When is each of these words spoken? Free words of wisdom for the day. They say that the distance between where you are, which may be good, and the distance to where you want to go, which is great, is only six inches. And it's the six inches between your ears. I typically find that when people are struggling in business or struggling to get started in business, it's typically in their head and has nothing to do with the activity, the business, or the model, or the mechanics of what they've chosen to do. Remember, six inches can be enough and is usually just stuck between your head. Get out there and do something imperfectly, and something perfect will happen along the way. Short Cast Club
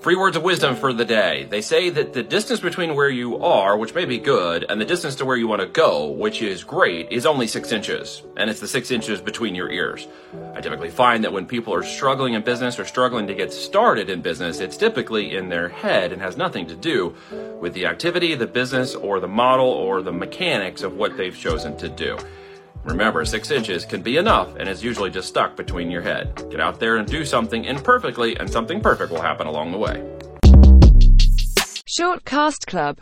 Free 0.00 0.14
words 0.14 0.36
of 0.36 0.44
wisdom 0.44 0.76
for 0.76 0.92
the 0.92 1.04
day. 1.04 1.48
They 1.50 1.60
say 1.60 1.90
that 1.90 2.12
the 2.12 2.22
distance 2.22 2.60
between 2.60 2.94
where 2.94 3.08
you 3.08 3.38
are, 3.38 3.76
which 3.76 3.96
may 3.96 4.04
be 4.04 4.18
good, 4.18 4.64
and 4.68 4.80
the 4.80 4.84
distance 4.84 5.16
to 5.16 5.24
where 5.24 5.36
you 5.36 5.48
want 5.48 5.60
to 5.60 5.66
go, 5.66 6.06
which 6.06 6.40
is 6.40 6.62
great, 6.62 7.10
is 7.10 7.26
only 7.26 7.48
six 7.48 7.72
inches. 7.72 8.22
And 8.36 8.48
it's 8.48 8.60
the 8.60 8.68
six 8.68 8.92
inches 8.92 9.20
between 9.20 9.56
your 9.56 9.72
ears. 9.72 10.06
I 10.54 10.60
typically 10.60 10.90
find 10.90 11.24
that 11.24 11.32
when 11.32 11.46
people 11.46 11.74
are 11.74 11.82
struggling 11.82 12.34
in 12.34 12.42
business 12.42 12.78
or 12.78 12.84
struggling 12.84 13.26
to 13.26 13.34
get 13.34 13.52
started 13.52 14.08
in 14.08 14.22
business, 14.22 14.60
it's 14.60 14.76
typically 14.76 15.34
in 15.34 15.48
their 15.48 15.68
head 15.68 16.12
and 16.12 16.22
has 16.22 16.36
nothing 16.36 16.68
to 16.68 16.76
do 16.76 17.16
with 17.60 17.74
the 17.74 17.86
activity, 17.86 18.36
the 18.36 18.46
business, 18.46 18.94
or 18.94 19.18
the 19.18 19.26
model, 19.26 19.66
or 19.66 20.00
the 20.00 20.12
mechanics 20.12 20.82
of 20.82 20.94
what 20.94 21.16
they've 21.16 21.36
chosen 21.36 21.76
to 21.76 21.88
do. 21.88 22.16
Remember, 22.84 23.24
six 23.24 23.50
inches 23.50 23.84
can 23.84 24.02
be 24.02 24.16
enough 24.16 24.56
and 24.56 24.68
is 24.68 24.82
usually 24.82 25.10
just 25.10 25.28
stuck 25.28 25.56
between 25.56 25.90
your 25.90 26.02
head. 26.02 26.34
Get 26.50 26.60
out 26.60 26.80
there 26.80 26.96
and 26.96 27.06
do 27.06 27.24
something 27.24 27.64
imperfectly, 27.64 28.36
and 28.36 28.50
something 28.50 28.80
perfect 28.80 29.12
will 29.12 29.20
happen 29.20 29.46
along 29.46 29.72
the 29.72 29.78
way. 29.78 30.02
Short 31.86 32.24
Cast 32.24 32.66
Club 32.66 32.96